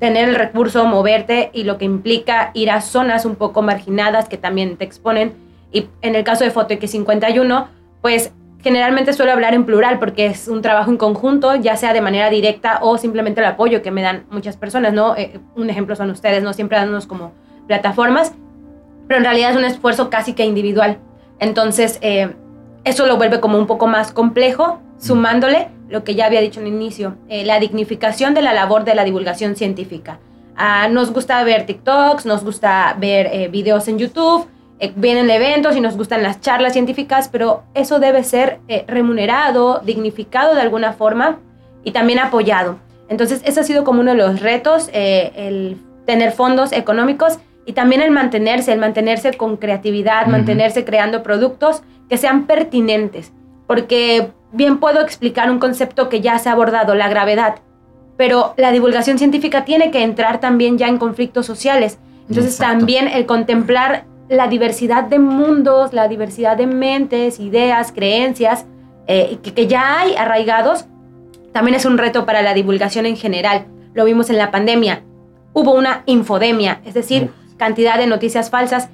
[0.04, 4.38] tener el recurso, moverte y lo que implica ir a zonas un poco marginadas que
[4.38, 5.32] también te exponen.
[5.72, 7.70] Y en el caso de Fotox 51,
[8.02, 12.02] pues generalmente suelo hablar en plural porque es un trabajo en conjunto, ya sea de
[12.02, 15.16] manera directa o simplemente el apoyo que me dan muchas personas, ¿no?
[15.16, 16.52] Eh, un ejemplo son ustedes, ¿no?
[16.52, 17.32] Siempre dándonos como
[17.68, 18.34] plataformas.
[19.08, 20.98] pero en realidad es un esfuerzo casi que individual.
[21.39, 22.36] Entonces, eh,
[22.84, 26.67] eso lo vuelve como un poco más complejo, sumándole lo que ya había dicho en
[26.67, 30.19] el inicio, eh, la dignificación de la labor de la divulgación científica.
[30.56, 34.48] Ah, nos gusta ver TikToks, nos gusta ver eh, videos en YouTube,
[34.96, 40.62] vienen eventos y nos gustan las charlas científicas, pero eso debe ser remunerado, dignificado de
[40.62, 41.39] alguna forma
[41.86, 42.80] y también apoyado.
[43.08, 48.02] Entonces, ese ha sido como uno de los retos, el tener fondos económicos y también
[48.02, 53.32] el mantenerse, el mantenerse con creatividad, mantenerse creando productos que sean pertinentes.
[53.67, 57.56] Porque bien puedo explicar un concepto que ya se ha abordado, la gravedad,
[58.18, 62.00] pero la divulgación científica tiene que entrar también ya en conflictos sociales.
[62.30, 68.66] Entonces también el contemplar la diversidad de mundos, la diversidad de mentes, ideas, creencias,
[69.08, 70.86] eh, que, que ya hay arraigados,
[71.52, 73.66] también es un reto para la divulgación en general.
[73.94, 75.04] Lo vimos en la pandemia.
[75.52, 78.89] Hubo una infodemia, es decir, cantidad de noticias falsas,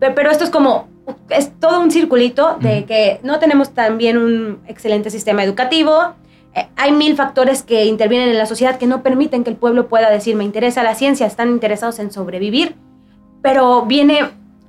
[0.00, 0.88] pero, esto es como,
[1.28, 6.14] es todo un circulito de que no tenemos también un excelente sistema educativo,
[6.54, 9.88] eh, hay mil factores que intervienen en la sociedad que no permiten que el pueblo
[9.88, 12.76] pueda decir, me interesa la ciencia, están interesados en sobrevivir,
[13.42, 14.20] pero viene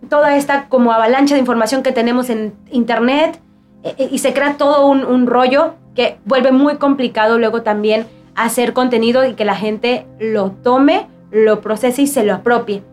[0.10, 3.40] toda esta como avalancha de información que tenemos en Internet
[3.84, 8.08] eh, eh, y se crea todo un, un, rollo que vuelve muy complicado luego también
[8.36, 12.84] hacer contenido y que la gente lo tome, lo procese y se lo apropie.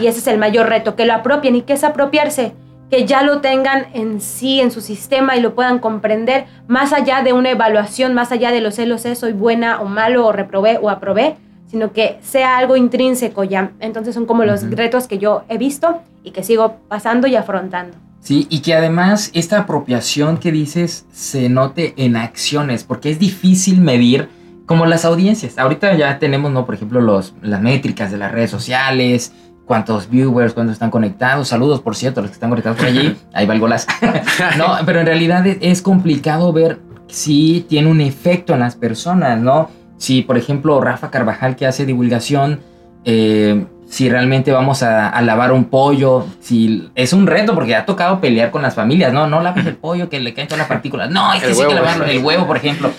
[0.00, 1.56] Y, ese es el mayor reto, que lo apropien.
[1.56, 2.52] ¿Y qué es apropiarse?
[2.92, 7.22] Que ya lo tengan en sí, en su sistema y lo puedan comprender, más allá
[7.22, 10.90] de una evaluación, más allá de los celos, soy buena o malo, o reprobé o
[10.90, 11.36] aprobé,
[11.68, 13.72] sino que sea algo intrínseco ya.
[13.80, 17.96] Entonces son como los retos que yo he visto y que sigo pasando y afrontando.
[18.20, 23.80] Sí, y que además esta apropiación que dices se note en acciones, porque es difícil
[23.80, 24.28] medir
[24.66, 25.56] como las audiencias.
[25.56, 26.66] Ahorita ya tenemos, ¿no?
[26.66, 29.32] Por ejemplo, los, las métricas de las redes sociales,
[29.66, 31.48] cuántos viewers, cuántos están conectados.
[31.48, 33.16] Saludos, por cierto, los que están conectados por allí.
[33.32, 33.88] Ahí va el golazo.
[34.58, 39.70] no, pero en realidad es complicado ver si tiene un efecto en las personas, ¿no?
[39.98, 42.60] Si, por ejemplo, Rafa Carvajal que hace divulgación,
[43.04, 48.20] eh, si realmente vamos a, lavar un pollo, si es un reto porque ha tocado
[48.20, 51.10] pelear con las familias, no, no laves el pollo que le caen todas las partículas,
[51.10, 52.90] no, hay que sí que lavarlo, el huevo, por ejemplo.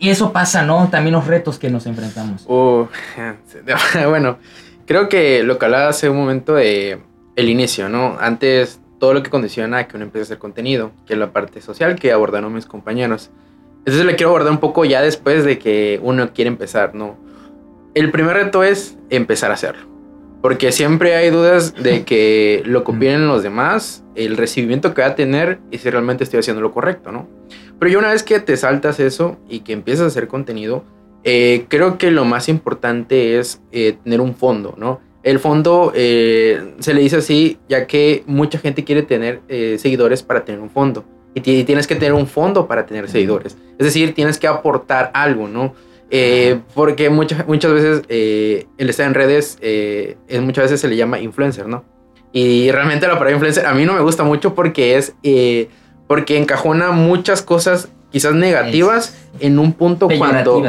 [0.00, 0.88] Y eso pasa, ¿no?
[0.88, 2.44] También los retos que nos enfrentamos.
[2.48, 2.88] Uh,
[4.08, 4.38] bueno,
[4.86, 6.98] Creo que lo que hablaba hace un momento de
[7.36, 8.16] el inicio, ¿no?
[8.20, 11.32] Antes todo lo que condiciona a que uno empiece a hacer contenido, que es la
[11.32, 13.30] parte social que abordaron mis compañeros.
[13.78, 17.16] Entonces le quiero abordar un poco ya después de que uno quiere empezar, ¿no?
[17.94, 19.88] El primer reto es empezar a hacerlo.
[20.40, 25.14] Porque siempre hay dudas de que lo opinan los demás, el recibimiento que va a
[25.14, 27.28] tener y si realmente estoy haciendo lo correcto, ¿no?
[27.78, 30.84] Pero ya una vez que te saltas eso y que empiezas a hacer contenido,
[31.24, 35.00] eh, creo que lo más importante es eh, tener un fondo, ¿no?
[35.22, 39.40] El fondo eh, se le dice así ya que mucha gente quiere tener
[39.78, 41.04] seguidores para tener un fondo.
[41.34, 43.56] Y, tienes que tener un fondo para tener seguidores.
[43.78, 45.74] Es decir, tienes que aportar algo, ¿no?
[46.74, 49.58] porque muchas, muchas veces el estar en redes,
[50.40, 51.84] muchas veces se le llama influencer, ¿no?
[52.32, 55.14] Y realmente la palabra influencer a mí no me gusta mucho porque es...
[56.08, 60.62] porque encajona muchas cosas quizás negativas en un punto cuando...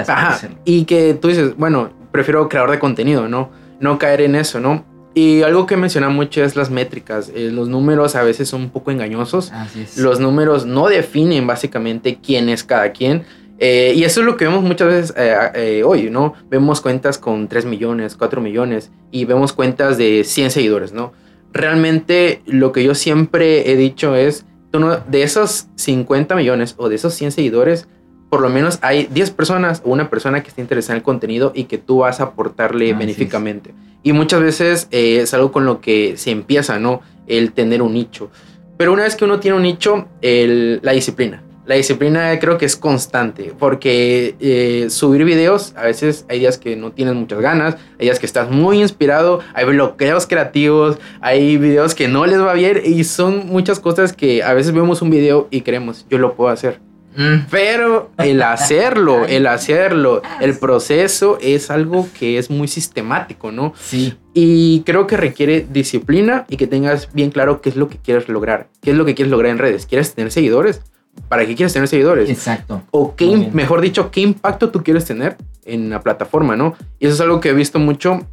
[0.65, 3.51] y que tú dices, bueno, prefiero creador de contenido, ¿no?
[3.79, 4.85] No caer en eso, ¿no?
[5.15, 7.31] Y algo que menciona mucho es las métricas.
[7.35, 9.51] Eh, los números a veces son un poco engañosos.
[9.95, 13.23] Los números no definen básicamente quién es cada quien.
[13.59, 16.33] Eh, y eso es lo que vemos muchas veces eh, hoy, ¿no?
[16.49, 21.13] Vemos cuentas con 3 millones, 4 millones y vemos cuentas de 100 seguidores, ¿no?
[21.51, 24.45] Realmente lo que yo siempre he dicho es,
[24.79, 27.87] de esos 50 millones o de esos 100 seguidores,
[28.29, 31.51] por lo menos hay 10 personas o una persona que esté interesada en el contenido
[31.53, 33.75] y que tú vas a aportarle benéficamente.
[34.01, 37.01] Y muchas veces eh, es algo con lo que se empieza, ¿no?
[37.27, 38.31] El tener un nicho.
[38.75, 41.43] Pero una vez que uno tiene un nicho, la disciplina.
[41.65, 46.75] La disciplina creo que es constante, porque eh, subir videos, a veces hay días que
[46.75, 51.95] no tienes muchas ganas, hay días que estás muy inspirado, hay bloqueos creativos, hay videos
[51.95, 55.47] que no les va bien y son muchas cosas que a veces vemos un video
[55.51, 56.81] y creemos, yo lo puedo hacer.
[57.15, 57.45] Mm.
[57.49, 63.73] Pero el hacerlo, el hacerlo, el proceso es algo que es muy sistemático, ¿no?
[63.79, 64.15] Sí.
[64.33, 68.27] Y creo que requiere disciplina y que tengas bien claro qué es lo que quieres
[68.27, 68.67] lograr.
[68.81, 69.85] ¿Qué es lo que quieres lograr en redes?
[69.85, 70.81] ¿Quieres tener seguidores?
[71.27, 72.29] ¿Para qué quieres tener seguidores?
[72.29, 72.83] Exacto.
[72.91, 76.75] O qué, mejor dicho, qué impacto tú quieres tener en la plataforma, ¿no?
[76.99, 78.27] Y eso es algo que he visto mucho.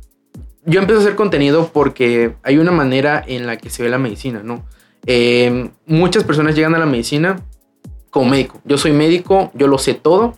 [0.64, 3.98] Yo empiezo a hacer contenido porque hay una manera en la que se ve la
[3.98, 4.64] medicina, ¿no?
[5.06, 7.40] Em, muchas personas llegan a la medicina
[8.10, 8.60] como médico.
[8.64, 10.34] Yo soy médico, yo lo sé todo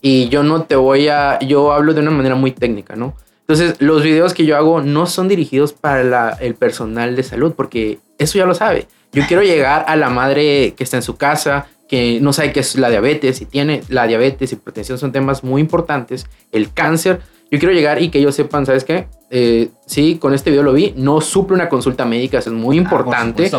[0.00, 3.14] y yo no te voy a, yo hablo de una manera muy técnica, ¿no?
[3.40, 7.98] Entonces, los videos que yo hago no son dirigidos para el personal de salud, porque
[8.18, 8.86] eso ya lo sabe.
[9.12, 12.60] Yo quiero llegar a la madre que está en su casa, que no sabe qué
[12.60, 17.20] es la diabetes, y tiene la diabetes y hipertensión son temas muy importantes, el cáncer.
[17.50, 19.08] Yo quiero llegar y que ellos sepan, ¿sabes qué?
[19.28, 22.78] Eh, sí, con este video lo vi, no suple una consulta médica, eso es muy
[22.78, 23.50] ah, importante,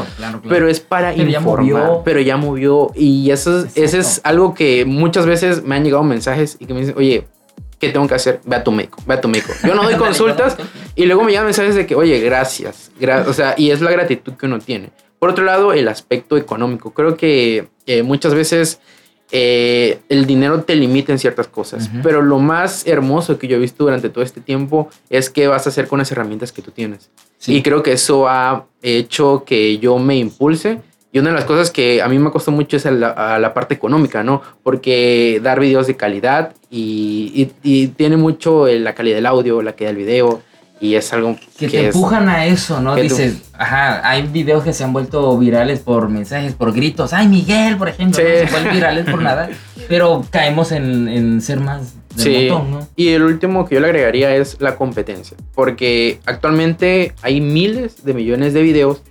[0.47, 5.65] pero es para informar, pero ya movió y eso es, es algo que muchas veces
[5.65, 7.27] me han llegado mensajes y que me dicen, oye,
[7.79, 8.39] ¿qué tengo que hacer?
[8.45, 9.51] Ve a tu médico, ve a tu médico.
[9.67, 10.55] Yo no doy consultas
[10.95, 12.91] y luego me llegan mensajes de que, oye, gracias,
[13.27, 14.91] o sea, y es la gratitud que uno tiene.
[15.21, 16.95] Por otro lado, el aspecto económico.
[16.95, 18.79] Creo que eh, muchas veces
[19.31, 23.59] eh, el dinero te limita en ciertas cosas, pero lo más hermoso que yo he
[23.59, 26.71] visto durante todo este tiempo es que vas a hacer con las herramientas que tú
[26.71, 27.11] tienes.
[27.45, 30.79] Y creo que eso ha hecho que yo me impulse
[31.11, 33.75] y una de las cosas que a mí me costó mucho es la, la parte
[33.75, 34.41] económica, ¿no?
[34.63, 39.93] Porque dar videos de calidad y, y, tiene mucho la calidad del audio, la calidad
[39.93, 40.41] del video.
[40.81, 42.95] Y es algo que, te empujan a eso, ¿no?
[42.95, 47.13] Dices, ajá, hay videos que se han vuelto virales por mensajes, por gritos.
[47.13, 48.25] Ay, Miguel, por ejemplo, sí.
[48.25, 49.49] se vuelven virales por nada.
[49.87, 52.47] Pero caemos en, en ser más sí.
[52.49, 52.87] ¿no?
[52.95, 55.37] Y el último que yo le agregaría es la competencia.
[55.53, 59.01] Porque actualmente hay miles de millones de videos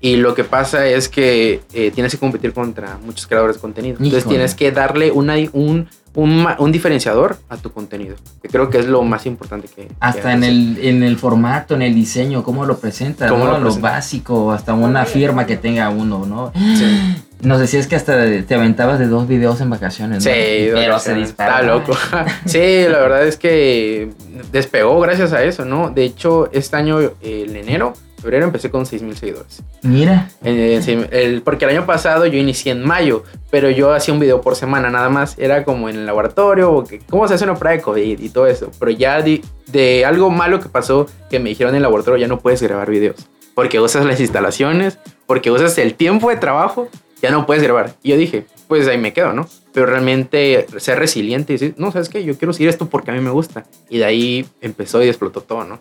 [0.00, 3.96] y lo que pasa es que eh, tienes que competir contra muchos creadores de contenido.
[3.98, 8.16] Entonces tienes que darle una, un, un, un, diferenciador a tu contenido.
[8.42, 9.88] Que creo que es lo más importante que...
[10.00, 13.58] Hasta en, el, en el formato, en el diseño, cómo lo presentas, ¿no?
[13.58, 16.52] lo, básico, hasta una firma que tenga uno, ¿no?
[16.54, 17.22] Sí.
[17.42, 20.30] Nos decías que hasta te aventabas de dos videos en vacaciones, ¿no?
[20.32, 21.92] Sí, pero se Está loco.
[22.46, 24.10] sí, la verdad es que
[24.50, 25.90] despegó gracias a eso, ¿no?
[25.90, 27.92] De hecho, este año, el enero,
[28.26, 29.62] febrero empecé con 6 mil seguidores.
[29.82, 30.28] Mira.
[30.42, 34.56] el, porque el año pasado yo inicié en mayo, pero yo hacía un video por
[34.56, 35.38] semana nada más.
[35.38, 38.48] Era como en el laboratorio, que, cómo se hace una prueba de COVID y todo
[38.48, 38.72] eso.
[38.80, 42.40] Pero ya de, algo malo que pasó, que me dijeron en el laboratorio, ya no
[42.40, 43.28] puedes grabar videos.
[43.54, 46.88] Porque usas las instalaciones, porque usas el tiempo de trabajo,
[47.22, 47.94] ya no puedes grabar.
[48.02, 49.48] Y yo dije, pues ahí me quedo, ¿no?
[49.72, 52.24] Pero realmente ser resiliente y decir, no, ¿sabes qué?
[52.24, 53.66] Yo quiero seguir esto porque a mí me gusta.
[53.88, 55.78] Y de ahí empezó y explotó todo, ¿no?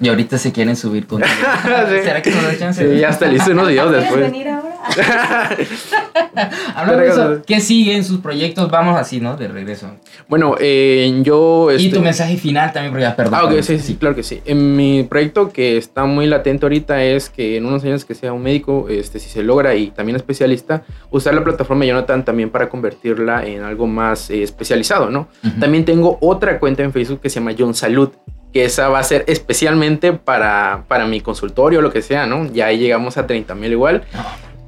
[0.00, 1.22] Y ahorita se quieren subir con.
[1.62, 2.96] ¿Será que nos da chance?
[2.96, 4.20] Sí, hasta le hice unos videos después.
[4.20, 4.70] venir ahora?
[6.74, 8.70] Hablando de eso, ¿qué sigue en sus proyectos?
[8.70, 9.36] Vamos así, ¿no?
[9.36, 9.94] De regreso.
[10.26, 11.68] Bueno, eh, yo.
[11.72, 13.34] Y tu este mensaje final también, porque ya perdón.
[13.34, 14.40] Ah, ok, sí, sí, claro que sí.
[14.46, 18.32] En mi proyecto que está muy latente ahorita es que en unos años que sea
[18.32, 22.70] un médico, este, si se logra y también especialista, usar la plataforma Jonathan también para
[22.70, 25.28] convertirla en algo más eh, especializado, ¿no?
[25.58, 28.10] También tengo otra cuenta en Facebook que se llama John Salud
[28.52, 32.50] que esa va a ser especialmente para, para mi consultorio o lo que sea, ¿no?
[32.52, 34.04] Ya ahí llegamos a 30 mil igual.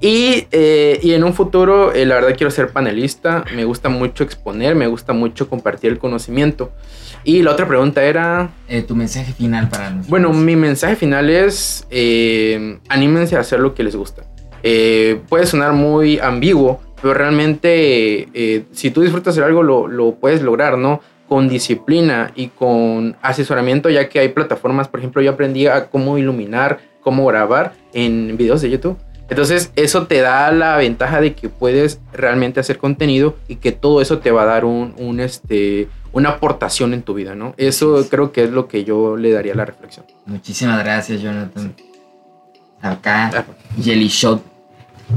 [0.03, 4.25] Y, eh, y, en un futuro, eh, la verdad quiero ser panelista, me gusta mucho
[4.25, 6.73] exponer, me gusta mucho compartir el conocimiento.
[7.23, 8.51] Y la otra pregunta era...
[8.69, 10.11] Eh, tu mensaje final para nosotros.
[10.11, 11.87] Bueno, mi mensaje final es,
[12.89, 14.25] anímense a hacer lo que les gusta.
[15.29, 20.79] puede sonar muy ambiguo, pero realmente si tú disfrutas hacer algo, lo, lo puedes lograr,
[20.79, 21.01] ¿no?
[21.33, 26.19] Con disciplina y con asesoramiento, ya que hay plataformas, por ejemplo, yo aprendí a cómo
[26.19, 28.99] iluminar, cómo grabar en videos de YouTube.
[29.31, 34.03] Entonces, eso te da la ventaja de que puedes realmente hacer contenido y que todo
[34.03, 37.55] eso te va a dar un, un este, una aportación en tu vida, ¿no?
[37.57, 40.05] Eso creo que es lo que yo le daría a la reflexión.
[40.27, 41.75] Muchísimas gracias, Jonathan.
[42.83, 43.45] Acá, ah.
[43.83, 44.52] Jelly Shot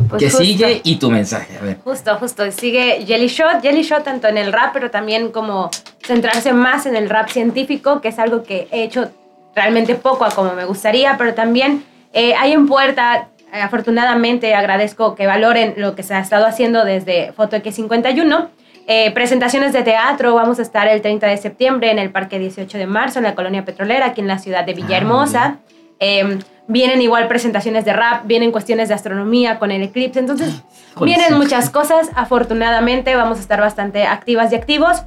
[0.10, 1.78] pues que sigue y tu mensaje, a ver.
[1.84, 2.52] Justo, justo.
[2.52, 3.62] Sigue Jelly Shot.
[3.62, 5.70] Jelly Shot tanto en el rap, pero también como
[6.04, 9.10] centrarse más en el rap científico, que es algo que he hecho
[9.56, 15.16] realmente poco a como me gustaría, pero también eh, hay en puerta, eh, afortunadamente agradezco
[15.16, 18.50] que valoren lo que se ha estado haciendo desde Foto X51.
[18.88, 22.78] Eh, presentaciones de teatro, vamos a estar el 30 de septiembre en el Parque 18
[22.78, 25.58] de Marzo, en la Colonia Petrolera, aquí en la ciudad de ah, Villahermosa.
[26.00, 30.20] Ah, Vienen igual presentaciones de rap, vienen cuestiones de astronomía con el eclipse.
[30.20, 30.64] Entonces,
[31.00, 32.10] vienen muchas cosas.
[32.16, 35.04] Afortunadamente, vamos a estar bastante activas y activos.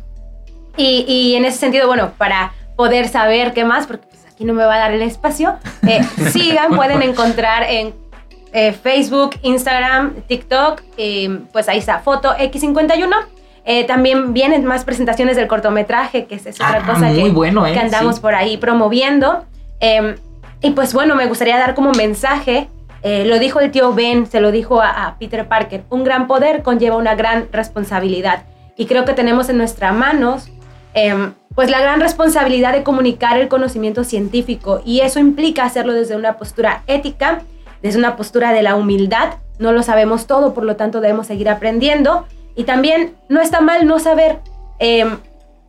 [0.76, 4.54] Y, y en ese sentido, bueno, para poder saber qué más, porque pues, aquí no
[4.54, 7.92] me va a dar el espacio, eh, sigan, pueden encontrar en
[8.52, 10.82] eh, Facebook, Instagram, TikTok,
[11.52, 13.10] pues ahí está, foto X51.
[13.64, 17.78] Eh, también vienen más presentaciones del cortometraje, que es, otra ah, cosa que, bueno, que
[17.78, 19.44] andamos por ahí promoviendo.
[19.80, 20.14] Em,
[20.60, 22.68] y pues bueno, me gustaría dar como mensaje,
[23.02, 26.62] eh, lo dijo el tío Ben, se lo dijo a, Peter Parker, un gran poder
[26.62, 28.44] conlleva una gran responsabilidad.
[28.76, 30.48] Y creo que tenemos en nuestras manos
[30.94, 36.16] em, pues la gran responsabilidad de comunicar el conocimiento científico y eso implica hacerlo desde
[36.16, 37.42] una postura ética,
[37.82, 39.34] desde una postura de la humildad.
[39.58, 42.26] No lo sabemos todo, por lo tanto debemos seguir aprendiendo.
[42.54, 44.40] Y también no está mal no saber.
[44.80, 45.18] Em,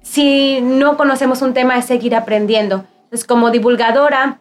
[0.02, 2.86] si no conocemos un tema, es seguir aprendiendo.
[3.04, 4.40] Entonces, como divulgadora,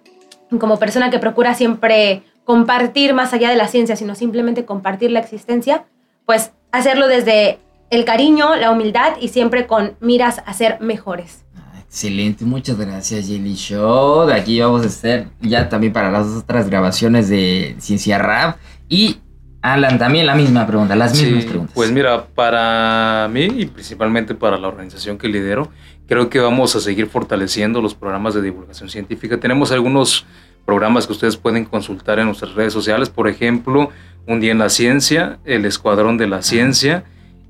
[0.59, 5.20] como persona que procura siempre compartir más allá de la ciencia, sino simplemente compartir la
[5.20, 5.84] existencia,
[6.24, 7.59] pues hacerlo desde
[7.90, 11.44] el cariño, la humildad y siempre con miras a ser mejores.
[11.57, 14.30] Ah, excelente, muchas gracias Jelly Show.
[14.30, 18.57] Aquí vamos a estar ya también para las otras grabaciones de Ciencia Rap.
[18.88, 19.18] Y
[19.61, 21.74] Alan, también la misma pregunta, las mismas preguntas.
[21.74, 25.70] Pues mira, para mí y principalmente para la organización que lidero,
[26.06, 29.38] creo que vamos a seguir fortaleciendo los programas de divulgación científica.
[29.38, 30.26] Tenemos algunos
[30.64, 33.90] programas que ustedes pueden consultar en nuestras redes sociales, por ejemplo,
[34.26, 37.04] Un día en la ciencia, el Escuadrón de la Ciencia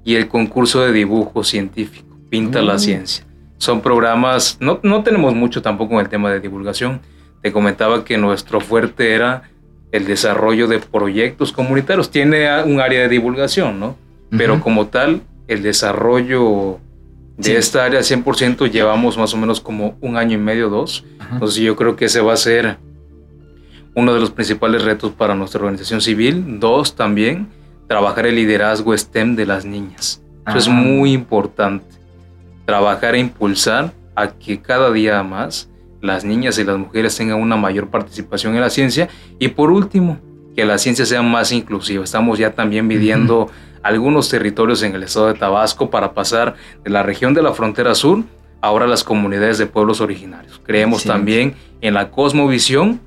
[0.05, 2.79] y el concurso de dibujo científico, Pinta la mm.
[2.79, 3.27] Ciencia.
[3.57, 7.01] Son programas, no, no tenemos mucho tampoco en el tema de divulgación.
[7.43, 9.51] Te comentaba que nuestro fuerte era
[9.93, 12.11] el desarrollo de proyectos comunitarios.
[12.11, 13.97] Tiene un área de divulgación, ¿no?
[14.31, 16.79] Pero como tal, el desarrollo
[17.39, 21.05] de esta área 100% llevamos más o menos como un año y medio, dos.
[21.33, 22.77] Entonces yo creo que ese va a ser
[23.95, 26.61] uno de los principales retos para nuestra organización civil.
[26.61, 27.49] Dos, también
[27.87, 30.23] trabajar el liderazgo STEM de las niñas.
[30.47, 31.97] Eso es muy importante.
[32.67, 35.71] Trabajar e impulsar a que cada día más
[36.01, 39.09] las niñas y las mujeres tengan una mayor participación en la ciencia.
[39.39, 40.19] Y por último,
[40.55, 42.03] que la ciencia sea más inclusiva.
[42.03, 43.49] Estamos ya también midiendo
[43.83, 47.95] algunos territorios en el estado de Tabasco para pasar de la región de la frontera
[47.95, 48.25] sur
[48.61, 50.61] ahora a las comunidades de pueblos originarios.
[50.65, 53.01] Creemos también en la cosmovisión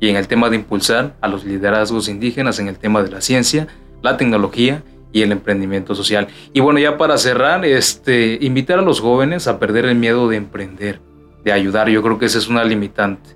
[0.00, 3.20] y en el tema de impulsar a los liderazgos indígenas en el tema de la
[3.20, 3.66] ciencia,
[4.02, 4.82] la tecnología
[5.12, 6.28] y el emprendimiento social.
[6.52, 10.36] Y bueno, ya para cerrar, este, invitar a los jóvenes a perder el miedo de
[10.36, 11.00] emprender,
[11.44, 11.88] de ayudar.
[11.88, 13.30] Yo creo que esa es una limitante.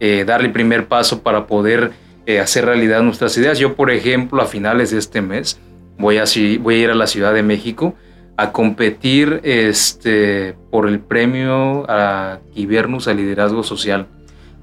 [0.00, 1.90] Eh, darle el primer paso para poder
[2.26, 3.58] eh, hacer realidad nuestras ideas.
[3.58, 5.58] Yo, por ejemplo, a finales de este mes
[5.98, 6.24] voy a,
[6.60, 7.94] voy a ir a la Ciudad de México
[8.36, 14.06] a competir este, por el premio a Kibernus a Liderazgo Social,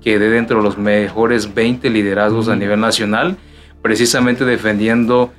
[0.02, 3.36] que de dentro de los mejores 20 liderazgos a nivel nacional,
[3.82, 5.34] precisamente defendiendo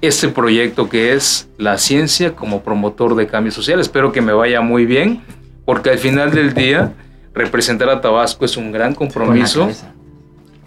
[0.00, 3.80] este proyecto que es la ciencia como promotor de cambio social.
[3.80, 5.22] Espero que me vaya muy bien,
[5.64, 6.92] porque al final del día
[7.34, 9.70] representar a Tabasco es un gran compromiso,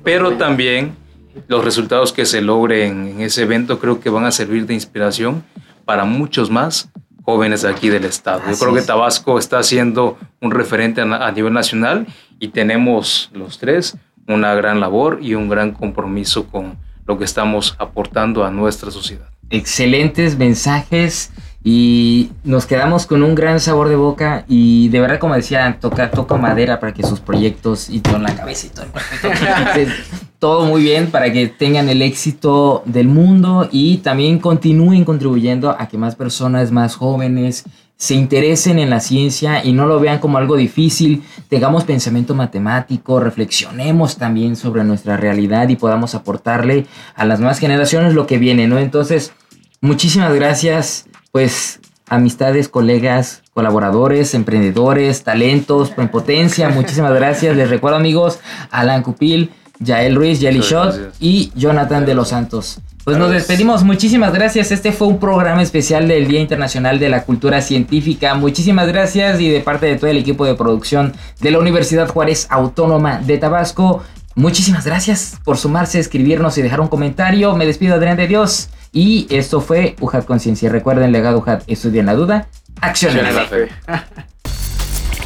[0.03, 0.95] pero también
[1.47, 5.43] los resultados que se logren en ese evento creo que van a servir de inspiración
[5.83, 6.89] para muchos más
[7.23, 8.41] jóvenes aquí del estado.
[8.49, 12.05] Yo creo que Tabasco está siendo un referente a, nivel nacional
[12.39, 17.75] y tenemos los tres una gran labor y un gran compromiso con lo que estamos
[17.77, 19.29] aportando a nuestra sociedad.
[19.51, 21.31] Excelentes mensajes
[21.67, 26.11] y nos quedamos con un gran sabor de boca y de verdad como decía, toca,
[26.11, 28.85] toca madera para que sus proyectos y con la cabeza y todo,
[30.39, 35.87] todo muy bien para que tengan el éxito del mundo y también continúen contribuyendo a
[35.87, 37.63] que más personas más jóvenes
[37.97, 43.19] se interesen en la ciencia y no lo vean como algo difícil, tengamos pensamiento matemático,
[43.19, 46.85] reflexionemos también sobre nuestra realidad y podamos aportarle
[47.15, 48.77] a las nuevas generaciones lo que viene, ¿no?
[48.77, 49.31] Entonces,
[49.81, 57.57] muchísimas gracias, pues amistades, colegas, colaboradores, emprendedores, talentos, en potencia, muchísimas gracias.
[57.57, 58.39] Les recuerdo amigos,
[58.71, 62.79] Alan Cupil, Yael Ruiz, Yeli Shot y Jonathan de los Santos.
[63.03, 63.83] Pues nos despedimos.
[63.83, 64.71] Muchísimas gracias.
[64.71, 68.33] Este fue un programa especial del Día Internacional de la Cultura Científica.
[68.35, 71.11] Muchísimas gracias y de parte de todo el equipo de producción
[71.41, 74.01] de la Universidad Juárez Autónoma de Tabasco.
[74.35, 77.55] Muchísimas gracias por sumarse, escribirnos y dejar un comentario.
[77.55, 78.69] Me despido, Adrián de Dios.
[78.91, 80.69] Y esto fue UJAT Conciencia.
[80.69, 82.47] Recuerden, legado UJAT, estudia en la duda,
[82.81, 83.69] acción en la fe.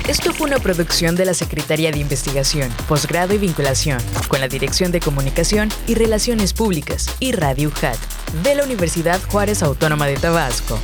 [0.08, 4.92] Esto fue una producción de la Secretaría de Investigación, Posgrado y Vinculación, con la Dirección
[4.92, 7.98] de Comunicación y Relaciones Públicas y Radio UJAT
[8.44, 10.80] de la Universidad Juárez Autónoma de Tabasco.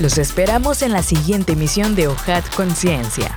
[0.00, 3.34] Los esperamos en la siguiente emisión de UJAT Conciencia.